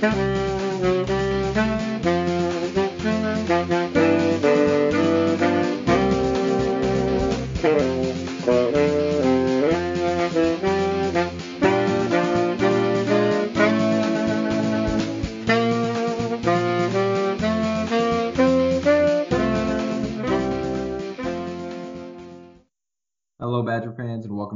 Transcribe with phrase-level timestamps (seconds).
[0.00, 0.29] Hello,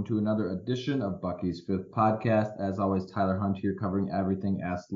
[0.04, 2.60] to another edition of Bucky's Fifth Podcast.
[2.60, 4.86] As always, Tyler Hunt here covering everything as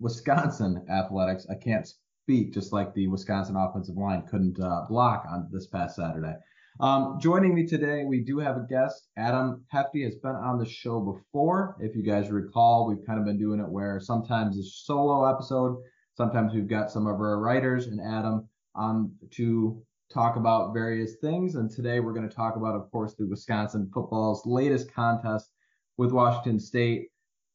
[0.00, 1.46] Wisconsin athletics.
[1.50, 1.86] I can't
[2.22, 6.34] speak just like the Wisconsin offensive line couldn't uh, block on this past Saturday.
[6.80, 9.08] Um, joining me today, we do have a guest.
[9.18, 11.76] Adam Hefty has been on the show before.
[11.80, 15.24] If you guys recall, we've kind of been doing it where sometimes it's a solo
[15.30, 15.76] episode,
[16.16, 21.54] sometimes we've got some of our writers and Adam on to talk about various things.
[21.54, 25.50] And today we're going to talk about, of course, the Wisconsin football's latest contest
[25.96, 27.08] with Washington State.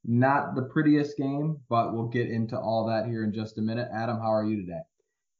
[0.04, 3.88] Not the prettiest game, but we'll get into all that here in just a minute.
[3.94, 4.82] Adam, how are you today?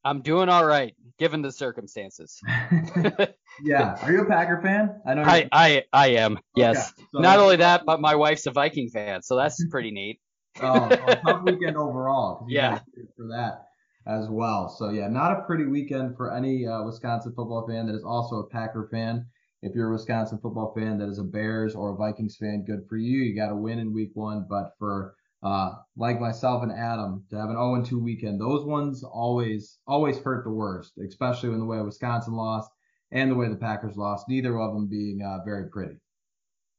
[0.04, 2.40] I'm doing all right, given the circumstances.
[3.64, 3.98] yeah.
[4.02, 5.02] Are you a Packer fan?
[5.06, 5.24] I know.
[5.24, 6.40] I, I I am.
[6.56, 6.92] Yes.
[6.92, 7.08] Okay.
[7.14, 10.20] So Not only that, but my wife's a Viking fan, so that's pretty neat.
[10.62, 12.46] oh, well, tough weekend overall.
[12.50, 12.80] Yeah.
[13.16, 13.71] For that
[14.08, 14.70] as well.
[14.70, 18.40] So yeah, not a pretty weekend for any uh, Wisconsin football fan that is also
[18.40, 19.26] a Packer fan.
[19.62, 22.88] If you're a Wisconsin football fan that is a Bears or a Vikings fan, good
[22.90, 23.20] for you.
[23.20, 24.48] You got to win in week one.
[24.50, 29.78] But for uh, like myself and Adam to have an 0-2 weekend, those ones always
[29.86, 32.72] always hurt the worst, especially when the way Wisconsin lost
[33.12, 34.28] and the way the Packers lost.
[34.28, 35.96] Neither of them being uh, very pretty.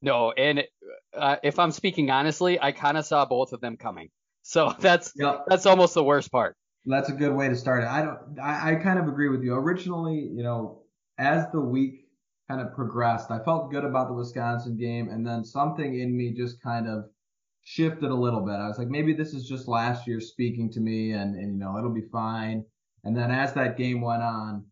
[0.01, 0.65] No, and
[1.17, 4.11] uh, if I'm speaking honestly, I kind of saw both of them coming.
[4.43, 5.45] So that's yep.
[5.47, 6.57] that's almost the worst part.
[6.85, 7.89] That's a good way to start it.
[7.89, 8.41] I don't.
[8.41, 9.55] I, I kind of agree with you.
[9.55, 10.83] Originally, you know,
[11.19, 12.09] as the week
[12.49, 16.33] kind of progressed, I felt good about the Wisconsin game, and then something in me
[16.33, 17.05] just kind of
[17.63, 18.55] shifted a little bit.
[18.55, 21.59] I was like, maybe this is just last year speaking to me, and and you
[21.59, 22.65] know, it'll be fine.
[23.05, 24.65] And then as that game went on,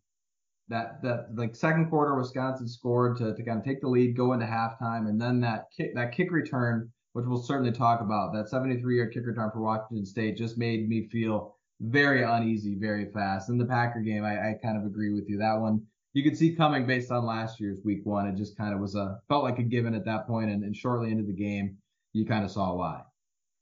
[0.67, 4.33] that that like second quarter, Wisconsin scored to to kind of take the lead, go
[4.33, 8.49] into halftime, and then that kick that kick return, which we'll certainly talk about, that
[8.49, 13.49] 73 yard kick return for Washington State, just made me feel very uneasy very fast.
[13.49, 15.39] In the Packer game, I, I kind of agree with you.
[15.39, 15.81] That one
[16.13, 18.27] you could see coming based on last year's week one.
[18.27, 20.75] It just kind of was a felt like a given at that point, and, and
[20.75, 21.77] shortly into the game,
[22.13, 23.01] you kind of saw why.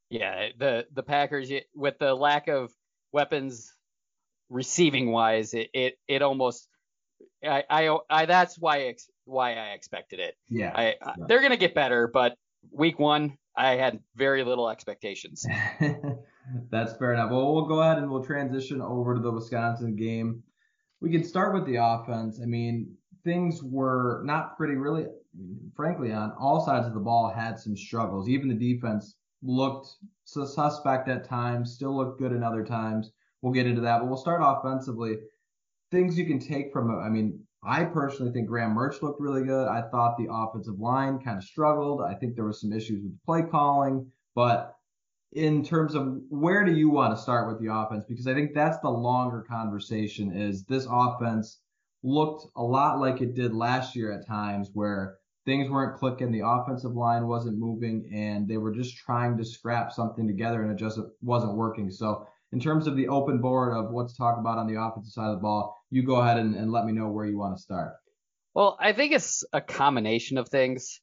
[0.10, 2.72] Yeah, the the Packers with the lack of
[3.12, 3.74] weapons
[4.50, 6.68] receiving wise, it it, it almost
[7.44, 10.36] I, I I that's why why I expected it.
[10.50, 11.14] Yeah, I, yeah.
[11.28, 12.36] they're gonna get better, but
[12.72, 15.46] week one I had very little expectations.
[16.70, 17.32] That's fair enough.
[17.32, 20.44] Well, we'll go ahead and we'll transition over to the Wisconsin game.
[21.02, 22.40] We can start with the offense.
[22.42, 25.06] I mean, things were not pretty, really,
[25.76, 28.28] frankly, on all sides of the ball had some struggles.
[28.28, 29.88] Even the defense looked
[30.26, 33.12] suspect at times, still looked good in other times.
[33.42, 35.18] We'll get into that, but we'll start offensively.
[35.92, 36.92] Things you can take from.
[37.00, 39.68] I mean, I personally think Graham Mertz looked really good.
[39.68, 42.02] I thought the offensive line kind of struggled.
[42.02, 44.76] I think there was some issues with play calling, but
[45.32, 48.06] in terms of where do you want to start with the offense?
[48.08, 51.60] Because I think that's the longer conversation is this offense
[52.02, 56.46] looked a lot like it did last year at times where things weren't clicking, the
[56.46, 60.78] offensive line wasn't moving, and they were just trying to scrap something together and it
[60.78, 61.92] just wasn't working.
[61.92, 65.14] So in terms of the open board of what to talk about on the offensive
[65.14, 67.56] side of the ball, you go ahead and, and let me know where you want
[67.56, 67.94] to start.
[68.54, 71.02] Well, I think it's a combination of things.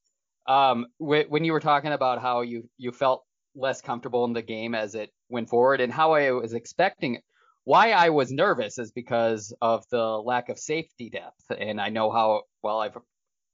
[0.48, 3.24] Um, when you were talking about how you you felt
[3.56, 7.18] less comfortable in the game as it went forward and how I was expecting
[7.64, 11.42] why I was nervous is because of the lack of safety depth.
[11.58, 12.96] And I know how well I've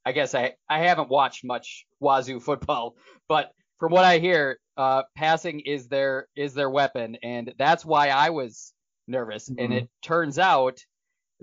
[0.04, 2.94] I guess I I haven't watched much Wazzu football,
[3.28, 8.08] but from what I hear, uh, passing is their is their weapon, and that's why
[8.08, 8.74] I was
[9.08, 9.48] nervous.
[9.48, 9.64] Mm-hmm.
[9.64, 10.78] And it turns out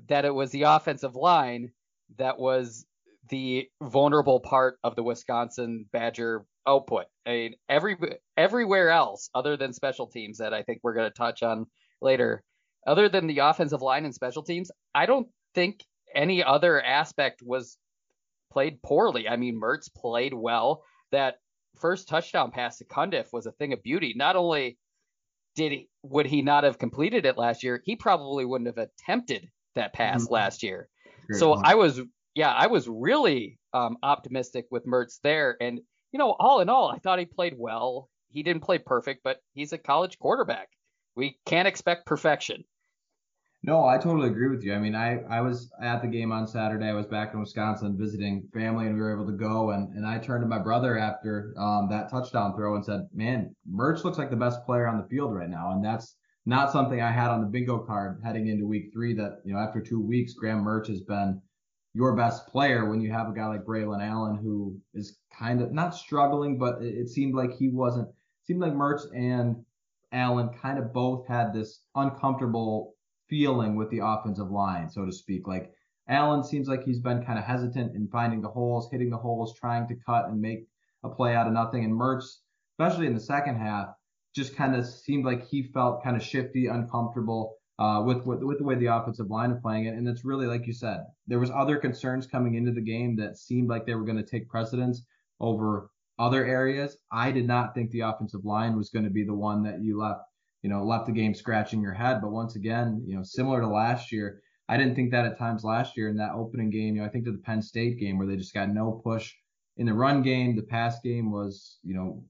[0.07, 1.71] that it was the offensive line
[2.17, 2.85] that was
[3.29, 7.05] the vulnerable part of the Wisconsin Badger output.
[7.25, 7.97] I mean, every
[8.37, 11.65] everywhere else other than special teams that I think we're going to touch on
[12.01, 12.43] later,
[12.85, 15.83] other than the offensive line and special teams, I don't think
[16.13, 17.77] any other aspect was
[18.51, 19.27] played poorly.
[19.27, 20.83] I mean, Mertz played well.
[21.11, 21.35] That
[21.79, 24.13] first touchdown pass to Cundiff was a thing of beauty.
[24.15, 24.77] Not only
[25.55, 29.49] did he, would he not have completed it last year, he probably wouldn't have attempted
[29.75, 30.33] that pass mm-hmm.
[30.33, 30.87] last year.
[31.27, 31.65] Great so point.
[31.65, 32.01] I was,
[32.35, 35.57] yeah, I was really um, optimistic with Mertz there.
[35.59, 35.79] And,
[36.11, 38.09] you know, all in all, I thought he played well.
[38.29, 40.69] He didn't play perfect, but he's a college quarterback.
[41.15, 42.63] We can't expect perfection.
[43.61, 44.73] No, I totally agree with you.
[44.73, 46.85] I mean, I, I was at the game on Saturday.
[46.85, 49.71] I was back in Wisconsin visiting family, and we were able to go.
[49.71, 53.53] And, and I turned to my brother after um, that touchdown throw and said, "Man,
[53.69, 56.15] Mertz looks like the best player on the field right now." And that's
[56.45, 59.13] not something I had on the bingo card heading into Week Three.
[59.13, 61.41] That you know, after two weeks, Graham Mertz has been
[62.00, 65.74] your best player when you have a guy like Braylon Allen who is kind of
[65.74, 68.07] not struggling, but it, it seemed like he wasn't.
[68.48, 69.57] Seemed like Mertz and
[70.13, 72.96] Allen kind of both had this uncomfortable
[73.28, 75.46] feeling with the offensive line, so to speak.
[75.46, 75.74] Like
[76.07, 79.54] Allen seems like he's been kind of hesitant in finding the holes, hitting the holes,
[79.60, 80.69] trying to cut and make
[81.04, 81.84] a play out of nothing.
[81.84, 82.38] And Mertz,
[82.72, 83.90] especially in the second half,
[84.34, 88.59] just kind of seemed like he felt kind of shifty, uncomfortable uh, with, with with
[88.59, 89.95] the way the offensive line is playing it.
[89.95, 93.37] And it's really like you said, there was other concerns coming into the game that
[93.37, 95.03] seemed like they were going to take precedence
[95.39, 95.89] over
[96.19, 96.97] other areas.
[97.11, 99.97] I did not think the offensive line was going to be the one that you
[99.97, 100.21] left
[100.61, 102.21] you know, left the game scratching your head.
[102.21, 105.63] But once again, you know, similar to last year, I didn't think that at times
[105.63, 106.95] last year in that opening game.
[106.95, 109.33] You know, I think to the Penn State game where they just got no push
[109.77, 110.55] in the run game.
[110.55, 112.23] The pass game was, you know,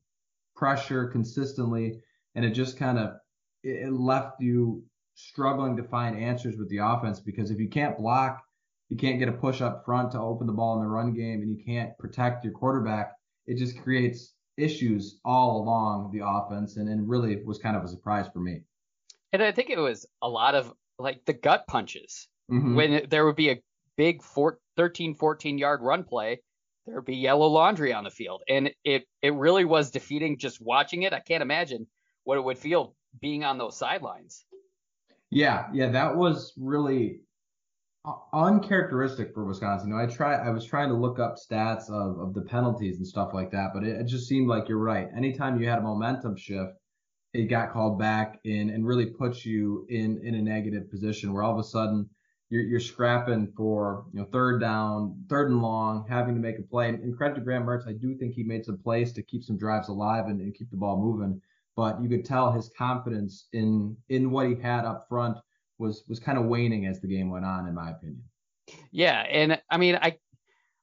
[0.55, 1.99] pressure consistently,
[2.35, 3.13] and it just kind of
[3.63, 4.83] it left you
[5.19, 8.41] struggling to find answers with the offense because if you can't block,
[8.89, 11.41] you can't get a push up front to open the ball in the run game,
[11.41, 13.11] and you can't protect your quarterback,
[13.45, 17.87] it just creates issues all along the offense, and, and really was kind of a
[17.87, 18.61] surprise for me.
[19.31, 22.75] And I think it was a lot of like the gut punches mm-hmm.
[22.75, 23.61] when there would be a
[23.95, 26.41] big four, 13, 14 yard run play.
[26.85, 30.59] There would be yellow laundry on the field, and it it really was defeating just
[30.59, 31.13] watching it.
[31.13, 31.85] I can't imagine
[32.23, 34.45] what it would feel being on those sidelines.
[35.31, 37.21] Yeah, yeah, that was really
[38.05, 39.89] uh, uncharacteristic for Wisconsin.
[39.89, 42.97] You know, I try I was trying to look up stats of, of the penalties
[42.97, 45.07] and stuff like that, but it, it just seemed like you're right.
[45.15, 46.73] Anytime you had a momentum shift,
[47.33, 51.43] it got called back in and really puts you in in a negative position where
[51.43, 52.09] all of a sudden
[52.49, 56.63] you're you're scrapping for you know third down, third and long, having to make a
[56.63, 56.89] play.
[56.89, 59.57] And, credit to Graham Mertz, I do think he made some plays to keep some
[59.57, 61.41] drives alive and, and keep the ball moving.
[61.75, 65.37] But you could tell his confidence in in what he had up front
[65.77, 68.23] was was kind of waning as the game went on, in my opinion.
[68.91, 70.17] Yeah, and I mean, I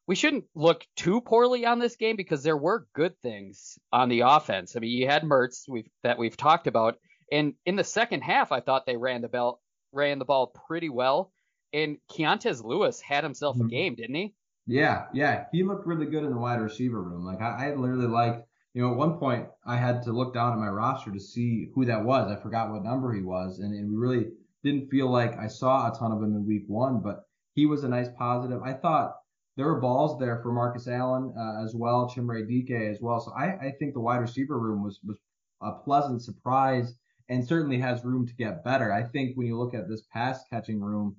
[0.07, 4.21] we shouldn't look too poorly on this game because there were good things on the
[4.21, 4.77] offense.
[4.77, 6.97] I mean, you had Mertz we've, that we've talked about,
[7.31, 9.61] and in the second half, I thought they ran the ball
[9.93, 11.33] ran the ball pretty well.
[11.73, 13.67] And Keontez Lewis had himself mm-hmm.
[13.67, 14.35] a game, didn't he?
[14.67, 17.25] Yeah, yeah, he looked really good in the wide receiver room.
[17.25, 20.53] Like I, I literally liked, you know, at one point I had to look down
[20.53, 22.31] at my roster to see who that was.
[22.31, 24.27] I forgot what number he was, and, and we really
[24.63, 27.23] didn't feel like I saw a ton of him in week one, but
[27.55, 28.61] he was a nice positive.
[28.63, 29.15] I thought
[29.57, 33.19] there were balls there for Markus Allen uh, as well, Chimere Dike as well.
[33.19, 35.17] So I, I think the wide receiver room was was
[35.63, 36.97] a pleasant surprise
[37.31, 38.93] and certainly has room to get better.
[38.93, 41.17] I think when you look at this pass catching room,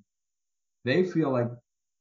[0.84, 1.48] they feel like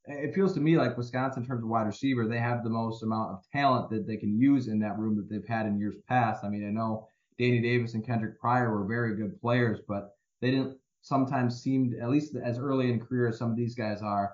[0.08, 3.04] it feels to me like Wisconsin in terms of wide receiver, they have the most
[3.04, 5.96] amount of talent that they can use in that room that they've had in years
[6.08, 6.44] past.
[6.44, 10.52] I mean, I know Danny Davis and Kendric Pryor were very good players, but they
[10.52, 14.34] didn't sometimes seemed, at least as early in career as some of these guys are,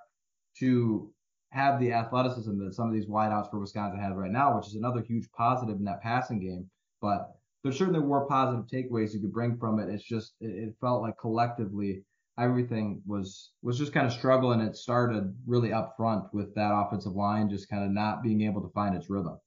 [0.59, 1.11] to
[1.49, 4.75] have the athleticism that some of these wideouts for Wisconsin have right now, which is
[4.75, 6.69] another huge positive in that passing game.
[7.01, 9.89] But there certainly were positive takeaways you could bring from it.
[9.89, 12.03] It's just it felt like collectively
[12.39, 14.59] everything was was just kind of struggling.
[14.59, 18.61] It started really up front with that offensive line just kind of not being able
[18.61, 19.37] to find its rhythm.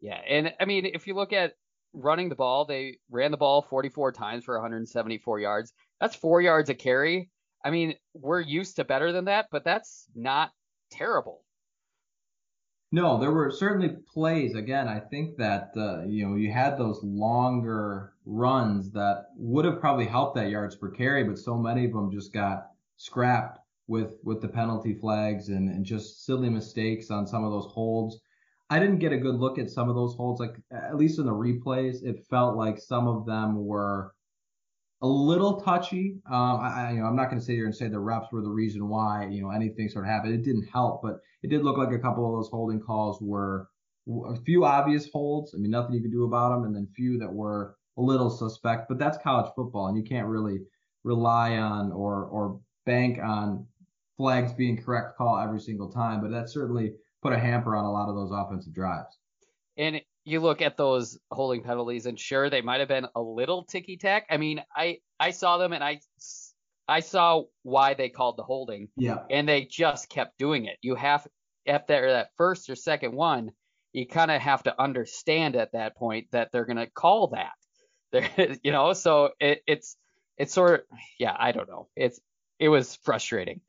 [0.00, 1.54] Yeah, and I mean, if you look at
[1.92, 5.72] running the ball, they ran the ball 44 times for 174 yards.
[6.00, 7.30] That's four yards a carry.
[7.64, 10.50] I mean, we're used to better than that, but that's not
[10.90, 11.44] terrible.
[12.94, 14.54] No, there were certainly plays.
[14.54, 19.80] Again, I think that uh, you know you had those longer runs that would have
[19.80, 22.66] probably helped that yards per carry, but so many of them just got
[22.98, 27.72] scrapped with with the penalty flags and, and just silly mistakes on some of those
[27.72, 28.20] holds.
[28.68, 30.38] I didn't get a good look at some of those holds.
[30.38, 34.12] Like at least in the replays, it felt like some of them were
[35.02, 36.20] a little touchy.
[36.30, 38.40] Um, I, you know, I'm not going to sit here and say the refs were
[38.40, 40.34] the reason why you know anything sort of happened.
[40.34, 43.68] It didn't help, but it did look like a couple of those holding calls were
[44.26, 45.54] a few obvious holds.
[45.54, 48.30] I mean, nothing you could do about them, and then few that were a little
[48.30, 48.88] suspect.
[48.88, 50.60] But that's college football, and you can't really
[51.02, 53.66] rely on or or bank on
[54.16, 56.20] flags being correct call every single time.
[56.20, 56.92] But that certainly
[57.22, 59.18] put a hamper on a lot of those offensive drives.
[59.76, 63.64] And you look at those holding penalties, and sure, they might have been a little
[63.64, 64.26] ticky tack.
[64.30, 66.00] I mean, I I saw them, and I
[66.88, 68.88] I saw why they called the holding.
[68.96, 69.18] Yeah.
[69.30, 70.76] And they just kept doing it.
[70.82, 71.26] You have
[71.66, 73.52] after that first or second one,
[73.92, 77.52] you kind of have to understand at that point that they're gonna call that.
[78.12, 79.96] There, you know, so it, it's
[80.38, 81.88] it's sort of yeah, I don't know.
[81.96, 82.20] It's
[82.58, 83.60] it was frustrating.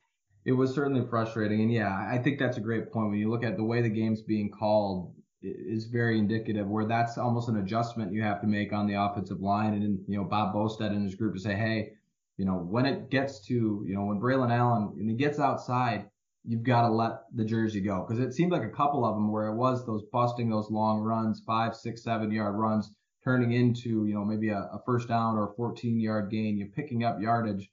[0.44, 3.10] It was certainly frustrating, and yeah, I think that's a great point.
[3.10, 6.66] When you look at the way the game's being called, is very indicative.
[6.66, 10.16] Where that's almost an adjustment you have to make on the offensive line, and you
[10.16, 11.92] know Bob Bostad and his group to say, hey,
[12.36, 16.08] you know when it gets to you know when Braylon Allen when he gets outside,
[16.44, 19.30] you've got to let the jersey go because it seemed like a couple of them
[19.30, 24.06] where it was those busting those long runs, five, six, seven yard runs, turning into
[24.06, 26.56] you know maybe a, a first down or a 14 yard gain.
[26.56, 27.70] You're picking up yardage,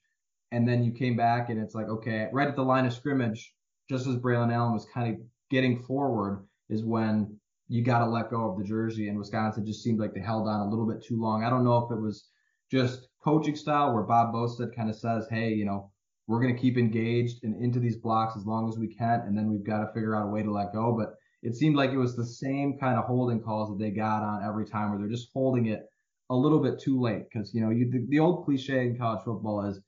[0.51, 3.53] and then you came back and it's like okay, right at the line of scrimmage,
[3.89, 7.37] just as Braylon Allen was kind of getting forward, is when
[7.71, 9.07] you got to let go of the jersey.
[9.07, 11.45] And Wisconsin just seemed like they held on a little bit too long.
[11.45, 12.27] I don't know if it was
[12.69, 15.89] just coaching style where Bob Bostad kind of says, hey, you know,
[16.27, 19.37] we're going to keep engaged and into these blocks as long as we can, and
[19.37, 20.95] then we've got to figure out a way to let go.
[20.97, 24.21] But it seemed like it was the same kind of holding calls that they got
[24.21, 25.83] on every time, where they're just holding it
[26.29, 27.23] a little bit too late.
[27.31, 29.79] Because you know, you, the, the old cliche in college football is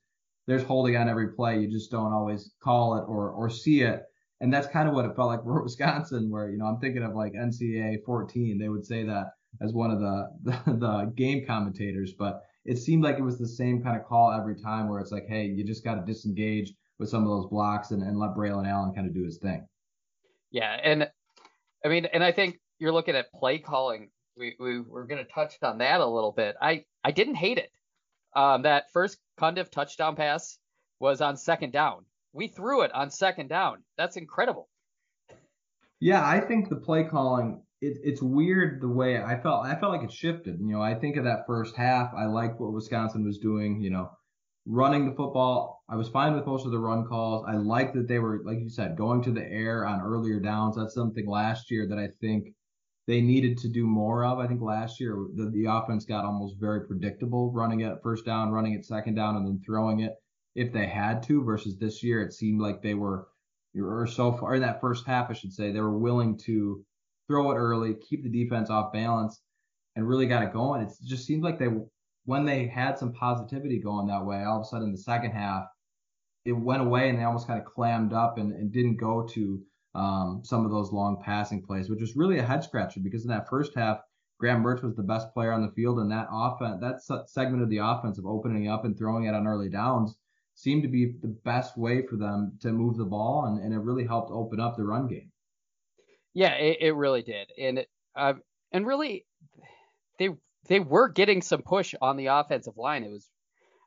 [0.46, 4.04] there's holding on every play, you just don't always call it or or see it.
[4.44, 7.02] And that's kind of what it felt like for Wisconsin, where you know I'm thinking
[7.02, 8.58] of like NCAA 14.
[8.58, 9.28] They would say that
[9.62, 13.48] as one of the, the the game commentators, but it seemed like it was the
[13.48, 16.74] same kind of call every time where it's like, hey, you just got to disengage
[16.98, 19.66] with some of those blocks and, and let Braylon Allen kind of do his thing.
[20.50, 21.10] Yeah, and
[21.82, 24.10] I mean, and I think you're looking at play calling.
[24.36, 26.54] We we were going to touch on that a little bit.
[26.60, 27.70] I I didn't hate it.
[28.36, 30.58] Um, that first Cundiff touchdown pass
[31.00, 32.04] was on second down.
[32.34, 33.84] We threw it on second down.
[33.96, 34.68] That's incredible.
[36.00, 39.64] Yeah, I think the play calling it, it's weird the way I felt.
[39.64, 40.58] I felt like it shifted.
[40.60, 42.12] You know, I think of that first half.
[42.14, 43.80] I liked what Wisconsin was doing.
[43.80, 44.10] You know,
[44.66, 45.84] running the football.
[45.88, 47.44] I was fine with most of the run calls.
[47.46, 50.76] I liked that they were, like you said, going to the air on earlier downs.
[50.76, 52.48] That's something last year that I think
[53.06, 54.38] they needed to do more of.
[54.38, 58.50] I think last year the, the offense got almost very predictable, running it first down,
[58.50, 60.14] running it second down, and then throwing it
[60.54, 61.42] if they had to.
[61.42, 63.28] Versus this year, it seemed like they were,
[63.76, 66.84] or so far in that first half, I should say, they were willing to
[67.28, 69.40] throw it early, keep the defense off balance,
[69.96, 70.82] and really got it going.
[70.82, 71.68] It just seemed like they,
[72.24, 75.64] when they had some positivity going that way, all of a sudden the second half,
[76.44, 79.62] it went away and they almost kind of clammed up and, and didn't go to
[79.94, 83.30] um, some of those long passing plays, which was really a head scratcher because in
[83.30, 83.98] that first half,
[84.40, 87.70] Graham Mertz was the best player on the field, and that offense, that segment of
[87.70, 90.16] the offense of opening up and throwing it on early downs
[90.54, 93.78] seemed to be the best way for them to move the ball, and, and it
[93.78, 95.30] really helped open up the run game.
[96.32, 98.34] Yeah, it, it really did, and uh,
[98.72, 99.24] and really,
[100.18, 100.30] they
[100.68, 103.04] they were getting some push on the offensive line.
[103.04, 103.28] It was,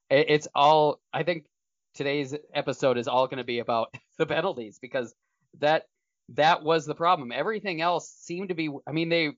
[0.10, 1.02] it, it's all.
[1.14, 1.46] I think
[1.94, 5.14] today's episode is all going to be about the penalties because
[5.60, 5.84] that
[6.30, 7.32] that was the problem.
[7.32, 8.70] Everything else seemed to be.
[8.88, 9.32] I mean, they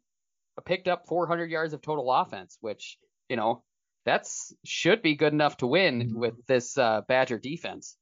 [0.66, 3.64] picked up 400 yards of total offense, which you know
[4.06, 6.20] that's should be good enough to win mm-hmm.
[6.20, 7.96] with this uh, Badger defense.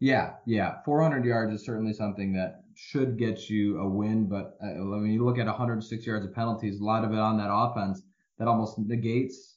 [0.00, 4.28] Yeah, yeah, 400 yards is certainly something that should get you a win.
[4.28, 7.36] But uh, when you look at 106 yards of penalties, a lot of it on
[7.38, 8.02] that offense
[8.38, 9.56] that almost negates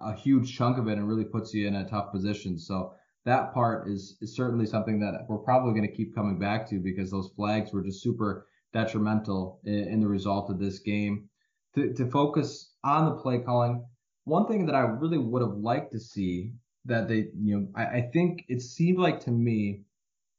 [0.00, 2.58] a huge chunk of it and really puts you in a tough position.
[2.58, 2.94] So
[3.24, 6.80] that part is, is certainly something that we're probably going to keep coming back to
[6.80, 11.28] because those flags were just super detrimental in, in the result of this game.
[11.74, 13.84] To, to focus on the play calling,
[14.24, 16.52] one thing that I really would have liked to see
[16.84, 19.82] that they, you know, I, I think it seemed like to me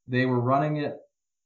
[0.06, 0.98] they were running it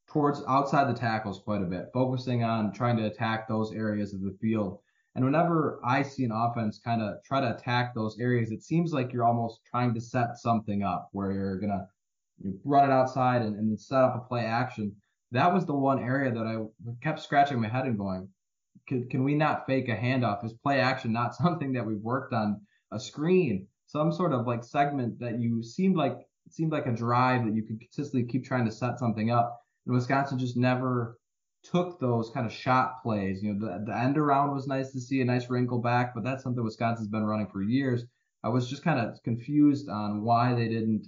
[0.09, 4.23] towards outside the tackles quite a bit, focusing on trying to attack those areas of
[4.23, 4.79] the field.
[5.15, 8.93] And whenever I see an offense kind of try to attack those areas, it seems
[8.93, 11.87] like you're almost trying to set something up where you're going to
[12.41, 14.95] you run it outside and, and set up a play action.
[15.33, 16.57] That was the one area that I
[17.03, 18.29] kept scratching my head and going,
[18.89, 20.45] can, can we not fake a handoff?
[20.45, 22.61] Is play action not something that we've worked on?
[22.91, 26.17] A screen, some sort of like segment that you seemed like
[26.51, 29.61] seemed like a drive that you could consistently keep trying to set something up.
[29.87, 31.19] And Wisconsin just never
[31.63, 33.43] took those kind of shot plays.
[33.43, 36.25] You know, the, the end around was nice to see, a nice wrinkle back, but
[36.25, 38.05] that's something Wisconsin's been running for years.
[38.43, 41.07] I was just kind of confused on why they didn't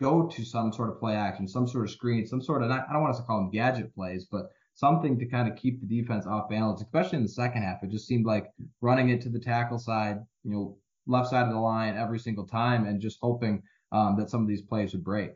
[0.00, 2.92] go to some sort of play action, some sort of screen, some sort of, I
[2.92, 6.26] don't want to call them gadget plays, but something to kind of keep the defense
[6.26, 7.82] off balance, especially in the second half.
[7.82, 8.46] It just seemed like
[8.80, 12.46] running it to the tackle side, you know, left side of the line every single
[12.46, 13.62] time and just hoping
[13.92, 15.30] um, that some of these plays would break.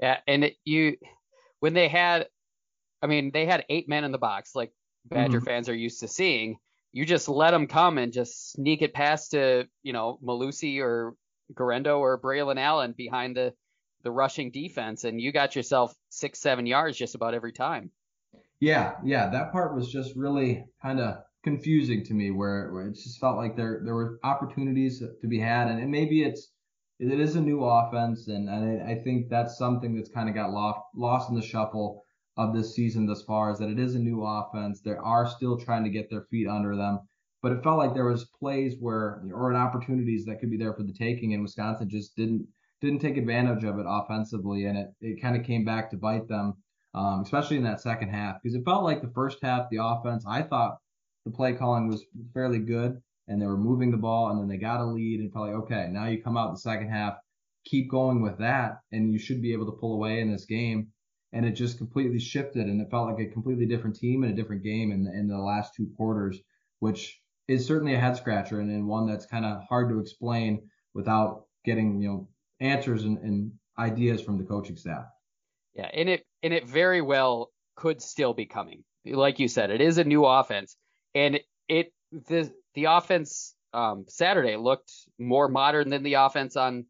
[0.00, 0.18] Yeah.
[0.26, 0.96] And it, you,
[1.60, 2.26] when they had,
[3.00, 4.72] I mean, they had eight men in the box, like
[5.04, 5.46] Badger mm-hmm.
[5.46, 6.58] fans are used to seeing.
[6.92, 11.14] You just let them come and just sneak it past to, you know, Mellusi or
[11.54, 13.54] Guerendo or Braylon Allen behind the
[14.02, 17.90] the rushing defense, and you got yourself six, seven yards just about every time.
[18.62, 22.94] Yeah, yeah, that part was just really kind of confusing to me, where, where, it
[22.94, 26.52] just felt like there there were opportunities to be had, and, and maybe it's
[27.00, 30.52] it is a new offense, and, and I, think that's something that's kind of got
[30.52, 32.04] lost lost in the shuffle
[32.36, 34.80] of this season thus far is that it is a new offense.
[34.80, 37.00] They are still trying to get their feet under them,
[37.42, 40.84] but it felt like there was plays where or opportunities that could be there for
[40.84, 42.46] the taking, and Wisconsin just didn't
[42.80, 46.28] didn't take advantage of it offensively, and it, it kind of came back to bite
[46.28, 46.54] them,
[46.94, 50.24] um, especially in that second half, because it felt like the first half, the offense,
[50.26, 50.78] I thought
[51.24, 54.56] the play calling was fairly good, and they were moving the ball, and then they
[54.56, 57.14] got a lead, and probably, okay, now you come out in the second half,
[57.64, 60.88] keep going with that, and you should be able to pull away in this game.
[61.34, 64.36] And it just completely shifted, and it felt like a completely different team and a
[64.36, 66.38] different game in the, in the last two quarters,
[66.80, 70.68] which is certainly a head scratcher and, and one that's kind of hard to explain
[70.94, 72.28] without getting you know
[72.60, 75.06] answers and, and ideas from the coaching staff.
[75.74, 78.84] Yeah, and it and it very well could still be coming.
[79.04, 80.76] Like you said, it is a new offense,
[81.14, 86.86] and it the the offense um, Saturday looked more modern than the offense on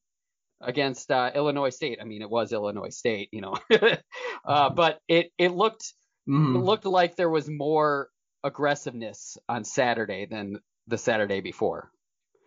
[0.60, 1.98] against uh, Illinois State.
[2.00, 3.56] I mean, it was Illinois State, you know,
[4.44, 5.92] uh, but it it looked
[6.28, 6.56] mm-hmm.
[6.56, 8.08] it looked like there was more
[8.44, 11.90] aggressiveness on Saturday than the Saturday before.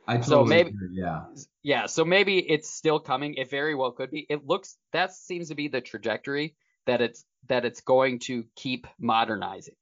[0.08, 1.24] I totally so maybe agree, yeah.
[1.64, 3.36] Yeah, so maybe it's still coming.
[3.36, 4.28] It very well could be.
[4.30, 8.88] It looks that seems to be the trajectory that it's that it's going to keep
[9.00, 9.76] modernizing.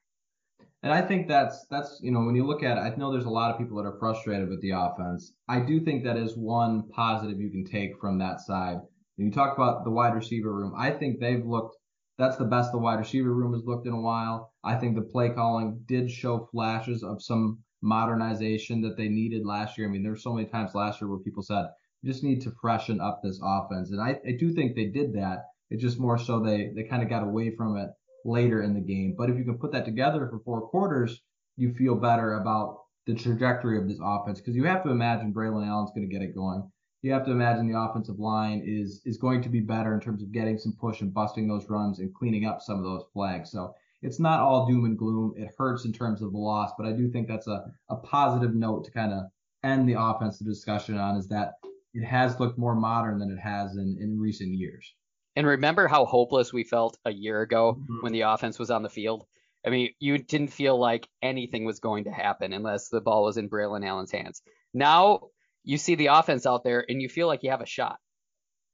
[0.81, 3.25] And I think that's that's you know when you look at it, I know there's
[3.25, 5.33] a lot of people that are frustrated with the offense.
[5.47, 8.77] I do think that is one positive you can take from that side.
[9.15, 11.77] When you talk about the wide receiver room, I think they've looked
[12.17, 14.53] that's the best the wide receiver room has looked in a while.
[14.63, 19.77] I think the play calling did show flashes of some modernization that they needed last
[19.77, 19.87] year.
[19.87, 21.65] I mean, there were so many times last year where people said,
[22.01, 23.91] you just need to freshen up this offense.
[23.91, 25.45] And I, I do think they did that.
[25.73, 27.89] It's just more so they, they kind of got away from it
[28.25, 29.15] later in the game.
[29.17, 31.19] But if you can put that together for four quarters,
[31.57, 35.67] you feel better about the trajectory of this offense because you have to imagine Braylon
[35.67, 36.71] Allen's going to get it going.
[37.01, 40.21] You have to imagine the offensive line is is going to be better in terms
[40.21, 43.49] of getting some push and busting those runs and cleaning up some of those flags.
[43.51, 45.33] So it's not all doom and gloom.
[45.35, 48.53] It hurts in terms of the loss, but I do think that's a, a positive
[48.53, 49.23] note to kind of
[49.63, 51.53] end the offensive discussion on is that
[51.95, 54.93] it has looked more modern than it has in, in recent years.
[55.35, 58.01] And remember how hopeless we felt a year ago mm-hmm.
[58.01, 59.25] when the offense was on the field?
[59.65, 63.37] I mean, you didn't feel like anything was going to happen unless the ball was
[63.37, 64.41] in Braylon Allen's hands.
[64.73, 65.29] Now
[65.63, 67.97] you see the offense out there and you feel like you have a shot.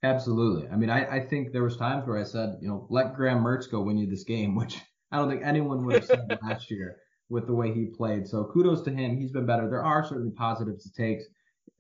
[0.02, 0.68] Absolutely.
[0.70, 3.44] I mean, I, I think there was times where I said, you know, let Graham
[3.44, 4.80] Mertz go win you this game, which
[5.12, 6.98] I don't think anyone would have said last year
[7.30, 8.28] with the way he played.
[8.28, 9.18] So kudos to him.
[9.18, 9.70] He's been better.
[9.70, 11.20] There are certainly positives to take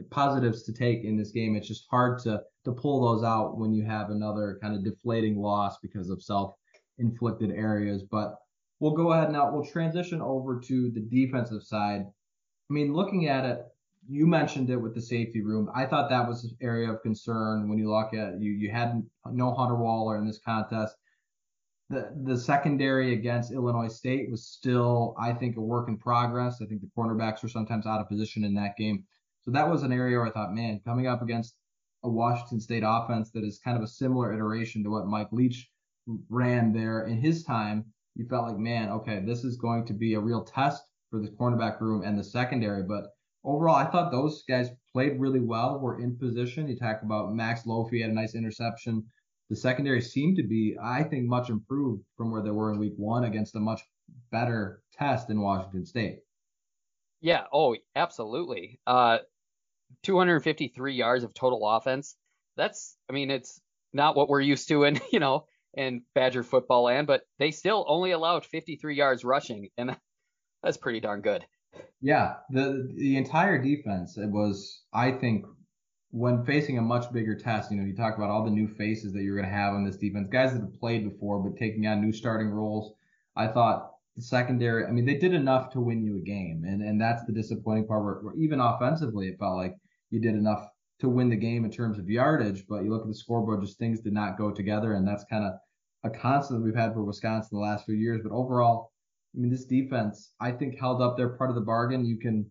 [0.09, 1.55] positives to take in this game.
[1.55, 5.38] It's just hard to to pull those out when you have another kind of deflating
[5.38, 8.03] loss because of self-inflicted areas.
[8.03, 8.35] But
[8.79, 9.51] we'll go ahead now.
[9.51, 12.01] We'll transition over to the defensive side.
[12.01, 13.62] I mean, looking at it,
[14.07, 15.69] you mentioned it with the safety room.
[15.73, 18.51] I thought that was an area of concern when you look at you.
[18.51, 20.95] You had no Hunter Wohler in this contest
[21.89, 26.62] the the secondary against Illinois State was still, I think, a work in progress.
[26.62, 29.03] I think the cornerbacks were sometimes out of position in that game.
[29.43, 31.56] So that was an area where I thought, man, coming up against
[32.04, 35.69] a Washington State offense that is kind of a similar iteration to what Mike Leach
[36.30, 40.13] ran there in his time, you felt like, man, okay, this is going to be
[40.13, 42.84] a real test for the cornerback room and the secondary.
[42.84, 43.06] But
[43.43, 46.67] overall, I thought those guys played really well, were in position.
[46.67, 49.06] You talk about Max Lofy had a nice interception
[49.49, 52.93] the secondary seemed to be, I think, much improved from where they were in week
[52.97, 53.82] one against a much
[54.32, 56.19] better test in Washington State.
[57.21, 57.43] Yeah.
[57.51, 58.79] Oh, absolutely.
[58.88, 59.19] Uh,
[60.03, 62.15] 253 yards of total offense.
[62.55, 63.60] That's, I mean, it's
[63.93, 67.86] not what we're used to in, you know, in Badger football land, but they still
[67.88, 69.95] only allowed 53 yards rushing, and
[70.63, 71.45] that's pretty darn good.
[72.01, 75.45] Yeah, the the entire defense it was, I think,
[76.12, 79.13] when facing a much bigger test, you know, you talk about all the new faces
[79.13, 81.86] that you're going to have on this defense, guys that have played before but taking
[81.86, 82.93] on new starting roles.
[83.36, 83.88] I thought
[84.19, 87.34] secondary, I mean, they did enough to win you a game, and and that's the
[87.34, 88.03] disappointing part.
[88.03, 89.75] Where, where even offensively, it felt like
[90.10, 90.67] you did enough
[90.99, 93.79] to win the game in terms of yardage, but you look at the scoreboard, just
[93.79, 95.53] things did not go together, and that's kind of
[96.03, 98.21] a constant we've had for Wisconsin the last few years.
[98.23, 98.91] But overall,
[99.36, 102.05] I mean, this defense, I think, held up their part of the bargain.
[102.05, 102.45] You can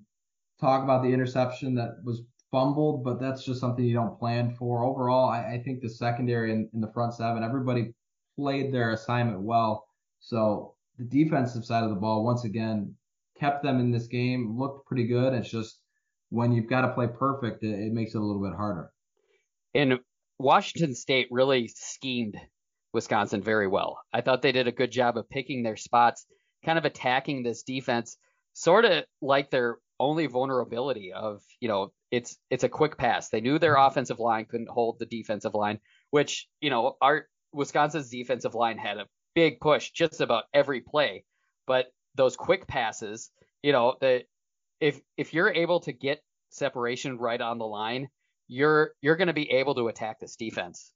[0.61, 4.85] talk about the interception that was fumbled, but that's just something you don't plan for.
[4.85, 7.93] Overall, I, I think the secondary and, in the front seven, everybody
[8.37, 9.87] played their assignment well.
[10.21, 12.95] So the defensive side of the ball, once again,
[13.39, 15.33] kept them in this game, looked pretty good.
[15.33, 15.81] It's just
[16.31, 18.91] when you've got to play perfect, it, it makes it a little bit harder.
[19.75, 20.01] And
[20.39, 22.37] Washington State really schemed
[22.93, 24.01] Wisconsin very well.
[24.13, 26.27] I thought they did a good job of picking their spots,
[26.65, 28.17] kind of attacking this defense,
[28.55, 33.29] sort of like their only vulnerability of, you know, it's it's a quick pass.
[33.29, 35.81] They knew their offensive line couldn't hold the defensive line,
[36.11, 39.07] which, you know, our Wisconsin's defensive line had a
[39.39, 41.25] big push just about every play.
[41.65, 43.31] But those quick passes,
[43.63, 44.25] you know, the
[44.81, 46.21] if if you're able to get
[46.51, 48.09] separation right on the line,
[48.49, 50.91] you're you're going to be able to attack this defense.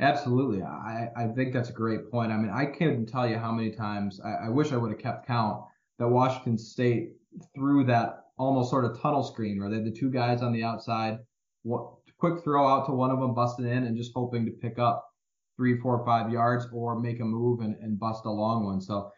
[0.00, 0.62] Absolutely.
[0.62, 2.32] I, I think that's a great point.
[2.32, 5.00] I mean, I can't tell you how many times I, I wish I would have
[5.00, 5.62] kept count
[6.00, 7.12] that Washington State
[7.54, 10.62] threw that almost sort of tunnel screen where they had the two guys on the
[10.62, 11.18] outside,
[11.62, 14.78] what, quick throw out to one of them, busting in, and just hoping to pick
[14.78, 15.07] up
[15.58, 18.80] three, four, five yards or make a move and, and bust a long one.
[18.80, 19.10] So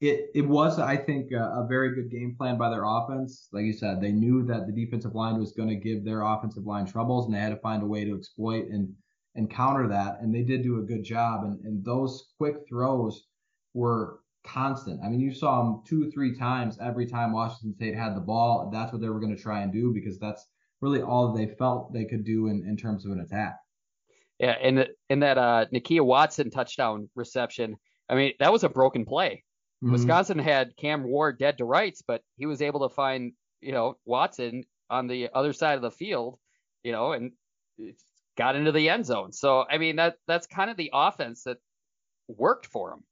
[0.00, 3.48] it it was, I think, a, a, very good game plan by their offense.
[3.52, 6.66] Like you said, they knew that the defensive line was going to give their offensive
[6.66, 8.94] line troubles, and they had to find a way to exploit and
[9.34, 10.20] and counter that.
[10.20, 11.44] And they did do a good job.
[11.44, 13.24] And and those quick throws
[13.74, 15.00] were constant.
[15.02, 18.70] I mean, you saw them two, three times every time Washington State had the ball.
[18.72, 20.46] That's what they were going to try and do because that's
[20.80, 23.56] really all they felt they could do in, in terms of an attack.
[24.38, 27.76] Yeah, and in that uh, Nakia Watson touchdown reception,
[28.08, 29.42] I mean, that was a broken play.
[29.82, 29.92] Mm-hmm.
[29.92, 33.96] Wisconsin had Cam Ward dead to rights, but he was able to find, you know,
[34.04, 36.38] Watson on the other side of the field,
[36.82, 37.32] you know, and
[38.36, 39.32] got into the end zone.
[39.32, 41.58] So, I mean, that that's kind of the offense that
[42.28, 43.04] worked for him.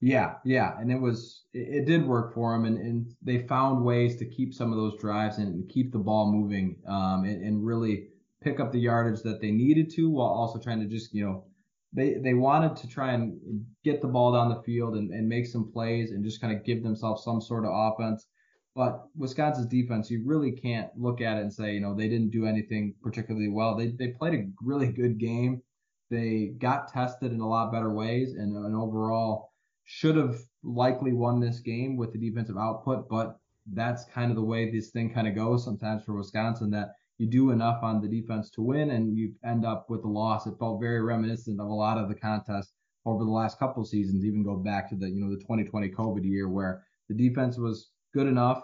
[0.00, 3.84] Yeah, yeah, and it was it, it did work for them, and, and they found
[3.84, 7.66] ways to keep some of those drives and keep the ball moving, um, and, and
[7.66, 8.08] really
[8.42, 11.44] pick up the yardage that they needed to, while also trying to just you know
[11.92, 13.38] they they wanted to try and
[13.84, 16.64] get the ball down the field and, and make some plays and just kind of
[16.64, 18.26] give themselves some sort of offense.
[18.74, 22.30] But Wisconsin's defense, you really can't look at it and say, you know, they didn't
[22.30, 23.76] do anything particularly well.
[23.76, 25.62] They they played a really good game.
[26.10, 29.52] They got tested in a lot better ways, and, and overall
[29.84, 33.38] should have likely won this game with the defensive output, but
[33.72, 37.26] that's kind of the way this thing kind of goes sometimes for Wisconsin that you
[37.26, 40.46] do enough on the defense to win and you end up with a loss.
[40.46, 42.72] It felt very reminiscent of a lot of the contests
[43.04, 45.88] over the last couple of seasons, even go back to the, you know, the 2020
[45.90, 48.62] COVID year where the defense was good enough.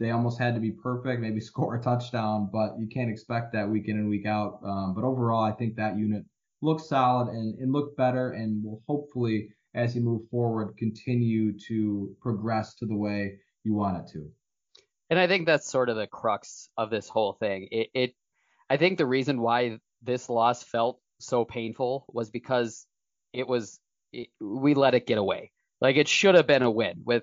[0.00, 3.68] They almost had to be perfect, maybe score a touchdown, but you can't expect that
[3.68, 4.60] week in and week out.
[4.64, 6.24] Um, but overall, I think that unit
[6.60, 12.14] looks solid and, and looked better and will hopefully as you move forward continue to
[12.20, 14.30] progress to the way you want it to.
[15.10, 17.68] And I think that's sort of the crux of this whole thing.
[17.70, 18.14] It, it
[18.68, 22.86] I think the reason why this loss felt so painful was because
[23.32, 23.80] it was
[24.12, 25.52] it, we let it get away.
[25.80, 27.22] Like it should have been a win with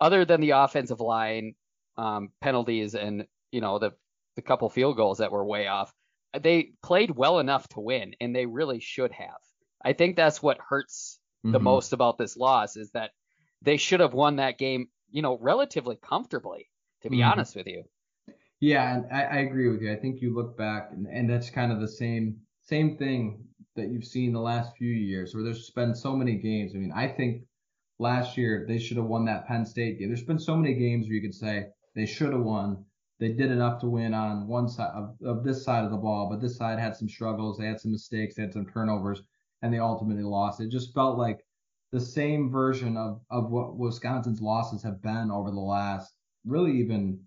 [0.00, 1.54] other than the offensive line
[1.96, 3.92] um, penalties and you know the
[4.36, 5.92] the couple field goals that were way off.
[6.38, 9.38] They played well enough to win, and they really should have.
[9.82, 11.64] I think that's what hurts the mm-hmm.
[11.64, 13.12] most about this loss is that
[13.62, 16.68] they should have won that game, you know, relatively comfortably,
[17.02, 17.30] to be mm-hmm.
[17.30, 17.84] honest with you.
[18.60, 19.92] Yeah, and I, I, agree with you.
[19.92, 23.44] I think you look back and, and that's kind of the same same thing
[23.76, 26.72] that you've seen the last few years where there's been so many games.
[26.74, 27.42] I mean, I think
[27.98, 30.08] last year they should have won that Penn State game.
[30.08, 32.84] There's been so many games where you could say they should have won.
[33.20, 36.28] They did enough to win on one side of, of this side of the ball,
[36.30, 37.58] but this side had some struggles.
[37.58, 38.34] They had some mistakes.
[38.34, 39.22] They had some turnovers
[39.62, 40.60] and they ultimately lost.
[40.60, 41.40] It just felt like
[41.92, 46.12] the same version of, of what Wisconsin's losses have been over the last
[46.44, 47.18] really even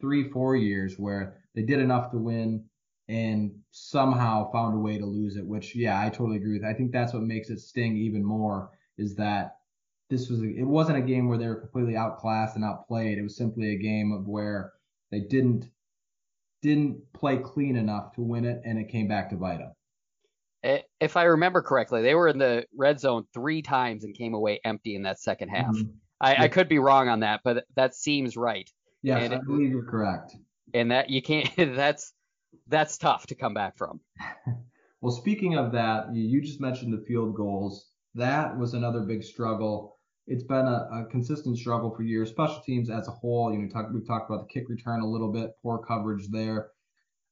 [0.00, 2.64] three, four years where they did enough to win
[3.08, 6.64] and somehow found a way to lose it, which yeah, I totally agree with.
[6.64, 9.56] I think that's what makes it sting even more is that
[10.10, 13.18] this was it wasn't a game where they were completely outclassed and outplayed.
[13.18, 14.72] It was simply a game of where
[15.10, 15.70] they didn't
[16.62, 19.72] didn't play clean enough to win it and it came back to bite them
[21.00, 24.60] if I remember correctly, they were in the red zone three times and came away
[24.64, 25.74] empty in that second half.
[25.74, 25.90] Mm-hmm.
[26.20, 26.42] I, yeah.
[26.42, 28.68] I, could be wrong on that, but that seems right.
[29.02, 30.34] Yes, and I believe you're correct.
[30.74, 31.48] And that you can't.
[31.56, 32.12] That's
[32.66, 34.00] that's tough to come back from.
[35.00, 37.90] well, speaking of that, you just mentioned the field goals.
[38.14, 39.98] That was another big struggle.
[40.26, 42.28] It's been a, a consistent struggle for years.
[42.28, 45.06] Special teams as a whole, you know, talk, we've talked about the kick return a
[45.06, 46.68] little bit, poor coverage there.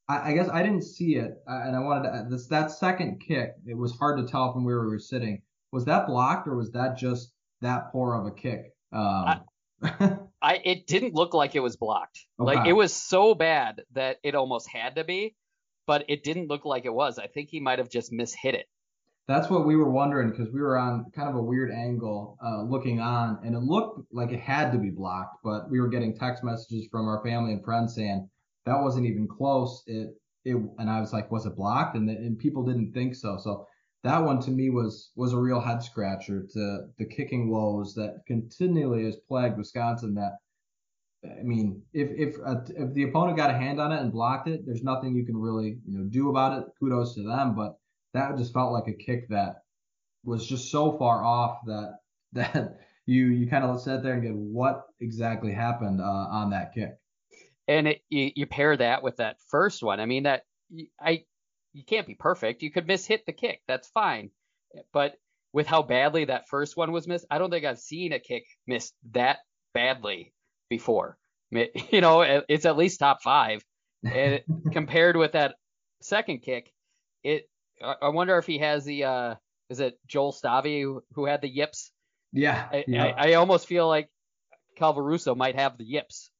[0.09, 3.55] I, I guess I didn't see it, and I wanted to this that second kick.
[3.67, 5.43] It was hard to tell from where we were sitting.
[5.73, 8.73] Was that blocked or was that just that poor of a kick?
[8.93, 9.41] Um,
[9.83, 12.25] I, I, it didn't look like it was blocked.
[12.41, 12.57] Okay.
[12.57, 15.35] Like it was so bad that it almost had to be,
[15.87, 17.19] but it didn't look like it was.
[17.19, 18.67] I think he might have just mishit it.
[19.29, 22.63] That's what we were wondering because we were on kind of a weird angle uh,
[22.63, 25.39] looking on, and it looked like it had to be blocked.
[25.43, 28.29] But we were getting text messages from our family and friends saying
[28.67, 29.83] that wasn't even close.
[29.87, 30.11] It
[30.45, 31.97] it, and I was like, was it blocked?
[31.97, 33.37] And the, and people didn't think so.
[33.37, 33.67] So
[34.05, 38.23] that one to me was was a real head scratcher to the kicking woes that
[38.27, 40.15] continually has plagued Wisconsin.
[40.15, 40.39] That
[41.25, 44.49] I mean, if if uh, if the opponent got a hand on it and blocked
[44.49, 46.69] it, there's nothing you can really you know do about it.
[46.79, 47.77] Kudos to them, but
[48.15, 49.63] that just felt like a kick that
[50.25, 51.99] was just so far off that
[52.33, 56.73] that you you kind of sit there and get what exactly happened uh, on that
[56.73, 56.99] kick.
[57.69, 60.01] And it, you, you pair that with that first one.
[60.01, 60.43] I mean that
[61.01, 61.25] I
[61.73, 62.63] you can't be perfect.
[62.63, 63.61] You could miss hit the kick.
[63.69, 64.31] That's fine.
[64.93, 65.17] But
[65.53, 68.47] with how badly that first one was missed, I don't think I've seen a kick
[68.67, 69.39] missed that
[69.75, 70.33] badly
[70.69, 71.19] before.
[71.91, 73.65] You know, it's at least top five.
[74.05, 75.55] And compared with that
[76.03, 76.73] second kick,
[77.23, 77.49] it.
[77.83, 79.05] I wonder if he has the.
[79.05, 79.35] uh
[79.71, 81.93] Is it Joel Stave who, who had the yips?
[82.33, 82.69] Yeah.
[82.71, 83.05] I, yeah.
[83.05, 84.11] I, I almost feel like
[84.79, 86.31] Calvaruso might have the yips.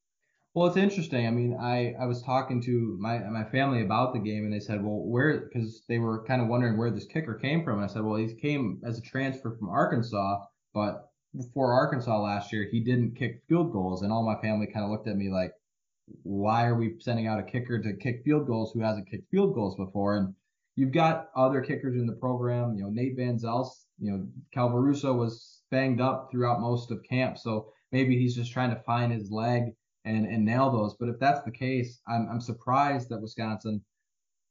[0.57, 1.27] Well, it's interesting.
[1.27, 4.59] I mean, I, I was talking to my my family about the game, and they
[4.59, 5.41] said, well, where?
[5.41, 7.75] Because they were kind of wondering where this kicker came from.
[7.75, 11.11] And I said, well, he came as a transfer from Arkansas, but
[11.53, 14.91] for Arkansas last year, he didn't kick field goals, and all my family kind of
[14.91, 15.53] looked at me like,
[16.23, 19.55] why are we sending out a kicker to kick field goals who hasn't kicked field
[19.55, 20.17] goals before?
[20.17, 20.35] And
[20.75, 22.77] you've got other kickers in the program.
[22.77, 27.37] You know, Nate Van Zelst, you know, Calvaruso was banged up throughout most of camp,
[27.37, 29.75] so maybe he's just trying to find his leg
[30.07, 30.95] and and nail those.
[30.99, 33.83] But if that's the case, I'm I'm surprised that Wisconsin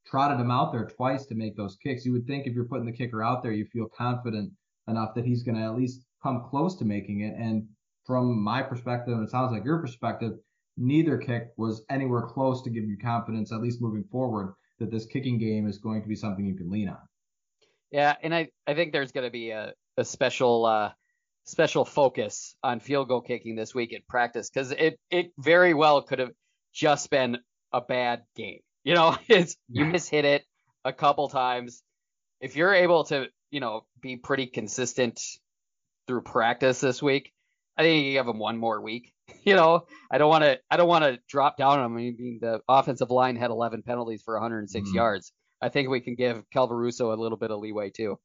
[0.05, 2.05] trotted him out there twice to make those kicks.
[2.05, 4.51] You would think if you're putting the kicker out there, you feel confident
[4.87, 7.33] enough that he's going to at least come close to making it.
[7.37, 7.67] And
[8.05, 10.33] from my perspective, and it sounds like your perspective,
[10.77, 15.05] neither kick was anywhere close to give you confidence, at least moving forward, that this
[15.05, 16.99] kicking game is going to be something you can lean on.
[17.91, 20.91] Yeah, and I, I think there's going to be a, a special uh,
[21.45, 26.01] special focus on field goal kicking this week in practice because it it very well
[26.01, 26.31] could have
[26.73, 27.37] just been
[27.71, 28.59] a bad game.
[28.83, 30.43] You know, it's you mishit it
[30.83, 31.81] a couple times.
[32.41, 35.21] If you're able to, you know, be pretty consistent
[36.07, 37.31] through practice this week,
[37.77, 39.11] I think you give them one more week.
[39.43, 41.93] You know, I don't want to I don't want to drop down on them.
[41.93, 44.95] I mean, the offensive line had 11 penalties for 106 mm-hmm.
[44.95, 45.31] yards.
[45.61, 48.17] I think we can give Calvaruso a little bit of leeway too.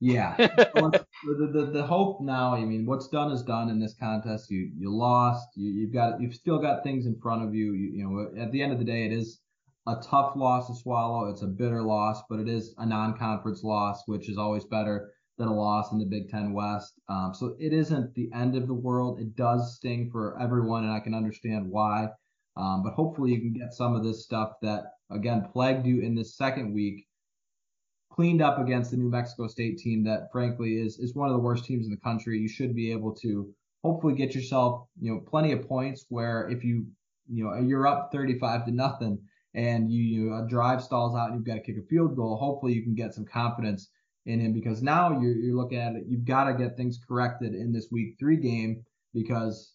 [0.00, 0.36] Yeah.
[0.36, 4.50] the, the, the hope now, I mean, what's done is done in this contest.
[4.50, 5.48] You you lost.
[5.56, 7.72] You, you've got you've still got things in front of you.
[7.72, 7.92] you.
[7.92, 9.40] You know, at the end of the day, it is
[9.86, 11.30] a tough loss to swallow.
[11.30, 15.48] It's a bitter loss, but it is a non-conference loss, which is always better than
[15.48, 16.94] a loss in the Big Ten West.
[17.08, 19.20] Um, so it isn't the end of the world.
[19.20, 22.08] It does sting for everyone, and I can understand why.
[22.56, 26.14] Um, but hopefully, you can get some of this stuff that again plagued you in
[26.14, 27.05] this second week
[28.16, 31.42] cleaned up against the New Mexico State team that frankly is is one of the
[31.42, 32.38] worst teams in the country.
[32.38, 33.52] You should be able to
[33.84, 36.86] hopefully get yourself, you know, plenty of points where if you,
[37.28, 39.18] you know, you're up 35 to nothing
[39.54, 42.36] and you, you a drive stalls out and you've got to kick a field goal,
[42.36, 43.90] hopefully you can get some confidence
[44.24, 47.54] in him because now you're, you're looking at it, you've got to get things corrected
[47.54, 48.82] in this week three game
[49.14, 49.74] because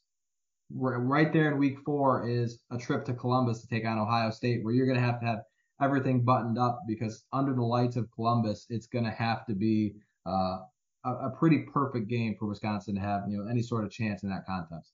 [0.73, 4.63] right there in week four is a trip to Columbus to take on Ohio State
[4.63, 5.39] where you're going to have to have
[5.81, 9.95] everything buttoned up because under the lights of Columbus, it's going to have to be
[10.25, 10.59] uh,
[11.05, 14.23] a, a, pretty perfect game for Wisconsin to have you know any sort of chance
[14.23, 14.91] in that contest.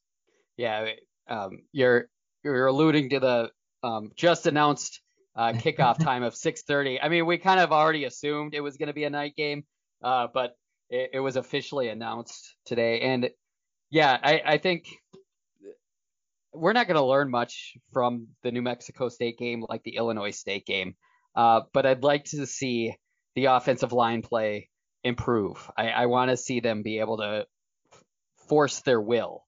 [0.56, 0.92] Yeah,
[1.30, 2.10] um, you're
[2.44, 3.52] you're alluding to the
[3.84, 5.02] um, just announced
[5.36, 7.00] uh, kickoff time of 6:30.
[7.02, 9.64] I mean, we kind of already assumed it was going to be a night game,
[10.04, 10.54] uh, but
[10.90, 13.02] it, it, was officially announced today.
[13.02, 13.30] And
[13.90, 14.88] yeah, I, I think
[16.58, 20.32] we're not going to learn much from the New Mexico State game like the Illinois
[20.32, 20.96] State game,
[21.36, 22.96] uh, but I'd like to see
[23.36, 24.70] the offensive line play
[25.04, 25.70] improve.
[25.78, 27.46] I, I want to see them be able to
[28.50, 29.46] force their will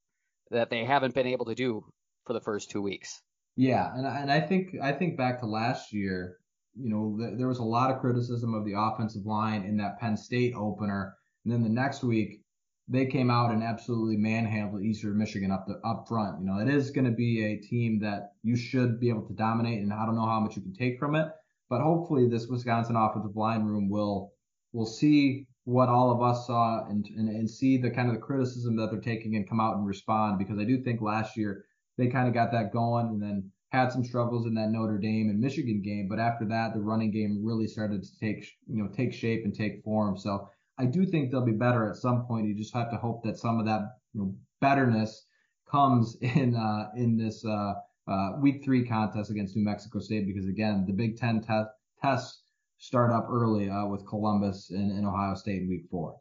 [0.52, 1.86] that they haven't been able to do
[2.26, 3.22] for the first two weeks.
[3.56, 6.38] Yeah, and and I think I think back to last year,
[6.76, 10.00] you know, th- there was a lot of criticism of the offensive line in that
[10.00, 12.42] Penn State opener, and then the next week
[12.90, 16.40] they came out and absolutely manhandled Eastern Michigan up the up front.
[16.40, 19.34] You know, it is going to be a team that you should be able to
[19.34, 21.28] dominate, and I don't know how much you can take from it,
[21.70, 24.34] but hopefully this Wisconsin offensive line room will
[24.74, 28.22] will see what all of us saw and, and and see the kind of the
[28.22, 31.66] criticism that they're taking and come out and respond because I do think last year
[31.98, 35.30] they kind of got that going and then had some struggles in that Notre Dame
[35.30, 38.90] and Michigan game, but after that the running game really started to take you know
[38.90, 40.18] take shape and take form.
[40.18, 40.50] So
[40.80, 42.48] I do think they'll be better at some point.
[42.48, 43.82] You just have to hope that some of that
[44.14, 45.26] you know, betterness
[45.70, 47.74] comes in uh, in this uh,
[48.08, 51.70] uh, week three contest against New Mexico State because again the Big Ten test
[52.02, 52.44] tests
[52.78, 56.16] start up early uh, with Columbus and, and, Ohio State in week four.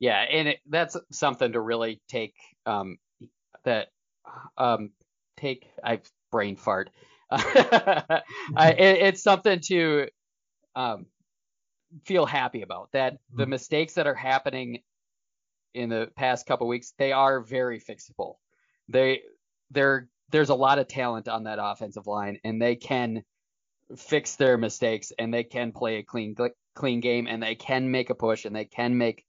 [0.00, 2.96] Yeah, and it, that's something to really take um,
[3.64, 3.88] that
[4.56, 4.92] um,
[5.36, 6.00] take I
[6.30, 6.90] brain fart.
[7.30, 8.22] I,
[8.56, 10.08] it, it's something to
[10.74, 11.06] um,
[12.04, 13.50] feel happy about that the mm-hmm.
[13.50, 14.80] mistakes that are happening
[15.74, 18.34] in the past couple weeks they are very fixable
[18.88, 19.20] they
[19.70, 23.22] they're there's a lot of talent on that offensive line and they can
[23.96, 26.34] fix their mistakes and they can play a clean
[26.74, 29.24] clean game and they can make a push and they can make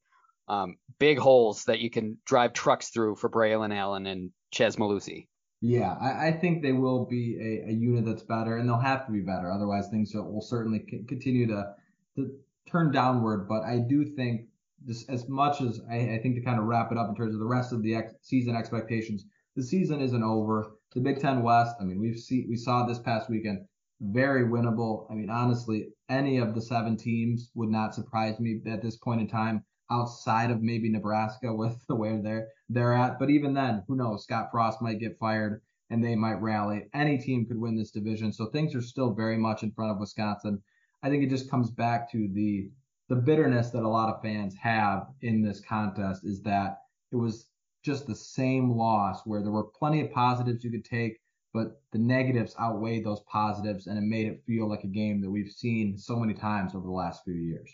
[0.47, 5.27] um, big holes that you can drive trucks through for Braylon Allen and Chez Mellusi.
[5.61, 9.05] Yeah, I, I, think they will be a, a, unit that's better, and they'll have
[9.05, 9.49] to be better.
[9.49, 11.73] Otherwise, things will certainly c- continue to,
[12.17, 12.31] to
[12.73, 13.47] turn downward.
[13.47, 14.47] But I do think
[14.83, 17.33] this, as much as I, I think to kind of wrap it up in terms
[17.33, 20.71] of the rest of the ex- season expectations, the season isn't over.
[20.95, 23.65] The Big Ten West, I mean, we've seen we saw this past weekend,
[24.01, 25.05] very winnable.
[25.09, 29.21] I mean, honestly, any of the seven teams would not surprise me at this point
[29.21, 33.19] in time, outside of maybe Nebraska with the way they're they're at.
[33.19, 34.23] But even then, who knows?
[34.23, 36.89] Scott Frost might get fired and they might rally.
[36.93, 39.99] Any team could win this division, so things are still very much in front of
[39.99, 40.61] Wisconsin.
[41.03, 42.71] I think it just comes back to the
[43.09, 46.79] the bitterness that a lot of fans have in this contest is that
[47.11, 47.47] it was
[47.83, 51.19] just the same loss where there were plenty of positives you could take,
[51.53, 55.29] but the negatives outweighed those positives and it made it feel like a game that
[55.29, 57.69] we've seen so many times over the last few years.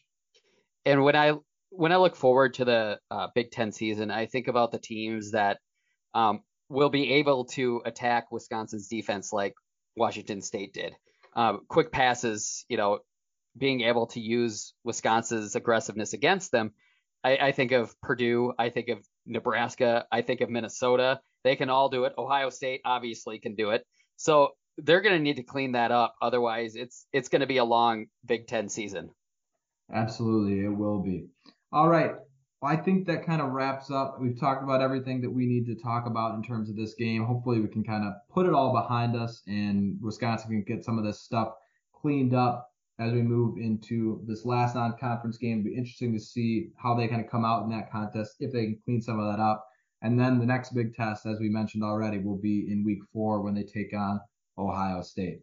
[0.86, 1.34] And when I
[1.70, 5.32] when I look forward to the uh, Big Ten season, I think about the teams
[5.32, 5.60] that
[6.16, 9.54] um, will be able to attack Wisconsin's defense like
[9.96, 10.96] Washington State did.
[11.36, 13.00] Um, quick passes, you know,
[13.60, 16.72] being able to use Wisconsin's aggressiveness against them.
[17.24, 21.20] I, I think of Purdue, I think of Nebraska, I think of Minnesota.
[21.44, 22.14] They can all do it.
[22.18, 23.86] Ohio State obviously can do it.
[24.16, 26.16] So they're going to need to clean that up.
[26.22, 29.10] Otherwise, it's it's going to be a long Big Ten season.
[29.94, 31.28] Absolutely, it will be.
[31.72, 32.12] All right.
[32.62, 34.18] Well, I think that kind of wraps up.
[34.20, 37.26] We've talked about everything that we need to talk about in terms of this game.
[37.26, 40.98] Hopefully, we can kind of put it all behind us and Wisconsin can get some
[40.98, 41.54] of this stuff
[41.94, 42.69] cleaned up
[43.00, 45.60] as we move into this last non-conference game.
[45.60, 48.52] It'll be interesting to see how they kind of come out in that contest if
[48.52, 49.66] they can clean some of that up.
[50.02, 53.42] And then the next big test, as we mentioned already, will be in week four
[53.42, 54.20] when they take on
[54.58, 55.42] Ohio State.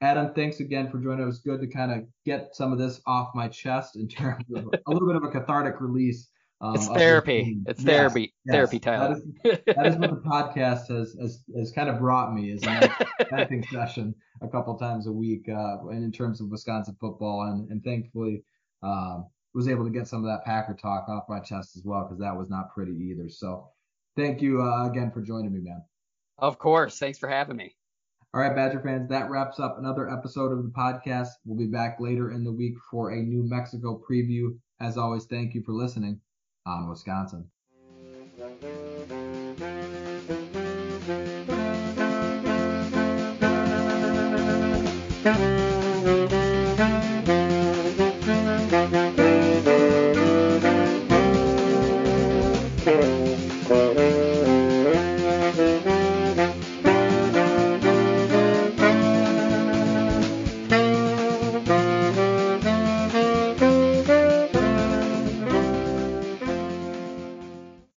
[0.00, 1.22] Adam, thanks again for joining.
[1.22, 4.44] It was good to kind of get some of this off my chest in terms
[4.54, 6.28] of a little bit of a cathartic release.
[6.62, 7.58] Um, it's therapy.
[7.66, 8.34] It's yes, therapy.
[8.44, 8.54] Yes.
[8.54, 9.20] Therapy, Tyler.
[9.42, 12.62] That is, that is what the podcast has, has has kind of brought me is
[12.62, 17.68] a session a couple times a week, uh, and in terms of Wisconsin football, and
[17.70, 18.44] and thankfully
[18.84, 22.04] um, was able to get some of that Packer talk off my chest as well
[22.04, 23.28] because that was not pretty either.
[23.28, 23.68] So
[24.16, 25.82] thank you uh, again for joining me, man.
[26.38, 26.96] Of course.
[26.96, 27.74] Thanks for having me.
[28.34, 31.28] All right, Badger fans, that wraps up another episode of the podcast.
[31.44, 34.56] We'll be back later in the week for a New Mexico preview.
[34.80, 36.20] As always, thank you for listening
[36.66, 37.50] on Wisconsin.